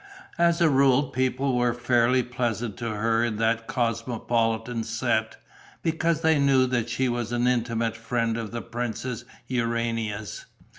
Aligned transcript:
As 0.39 0.61
a 0.61 0.67
rule 0.67 1.03
people 1.11 1.55
were 1.55 1.75
fairly 1.75 2.23
pleasant 2.23 2.75
to 2.77 2.89
her 2.89 3.23
in 3.23 3.35
that 3.35 3.67
cosmopolitan 3.67 4.83
set, 4.83 5.37
because 5.83 6.21
they 6.21 6.39
knew 6.39 6.65
that 6.65 6.89
she 6.89 7.07
was 7.07 7.31
an 7.31 7.45
intimate 7.45 7.95
friend 7.95 8.35
of 8.35 8.49
the 8.49 8.63
Princess 8.63 9.25
Urania's. 9.47 10.47